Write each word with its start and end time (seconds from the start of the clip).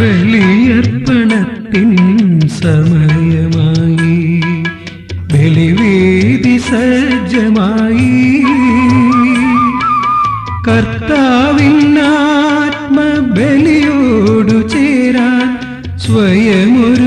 ബലിയർപ്പണത്തിൻ 0.00 1.90
സമയമായി 2.48 4.18
ബലിവേദി 5.32 6.58
സജ്ജമായി. 6.58 8.12
കർത്താവിനാത്മബലിയോടു 13.28 14.58
ചേരാൻ 14.68 15.48
സ്വയമൊരു 15.98 16.97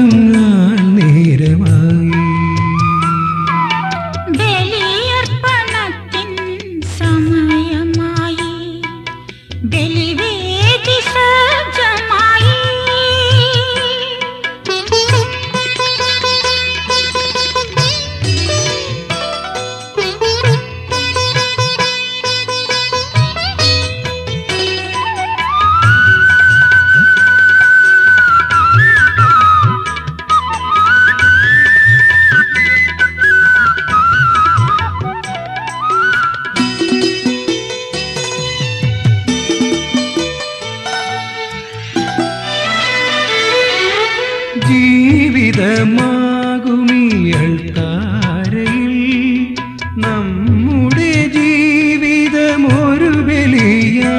ജീവിതമാകുമിയൾ 45.62 47.52
താരയിൽ 47.78 49.56
നമ്മുടെ 49.98 51.28
ജീവിതമൊരു 51.28 53.22
ബലിയാ. 53.22 54.16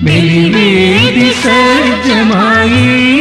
ബലിവേദി 0.02 1.30
സജ്ജമായി. 1.30 3.15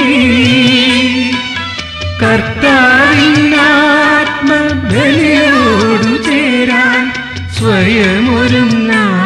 മൗനമൊരുന്നാ 8.07 9.24